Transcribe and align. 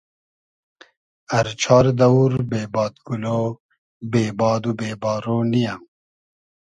ار 1.37 1.47
چار 1.61 1.85
دئوور 1.99 2.33
بې 2.49 2.61
بادگولۉ، 2.73 3.25
بې 4.11 4.25
باد 4.39 4.61
و 4.67 4.71
بې 4.79 4.91
بارۉ 5.01 5.25
نییۂ 5.51 5.73